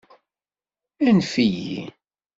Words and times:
Anef-iyi. 1.07 1.81